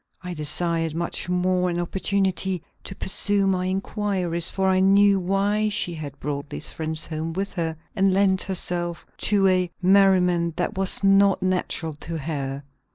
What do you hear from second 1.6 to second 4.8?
an opportunity to pursue my inquiries, for I